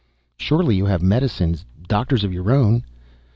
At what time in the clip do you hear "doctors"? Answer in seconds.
1.87-2.23